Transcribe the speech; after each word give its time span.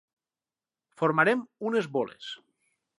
Formarem 1.01 1.47
unes 1.71 1.93
boles. 1.99 2.35